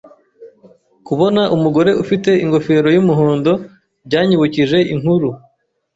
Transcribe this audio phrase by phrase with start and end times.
[1.07, 3.51] Kubona umugore ufite ingofero yumuhondo
[4.07, 5.29] byanyibukije inkuru.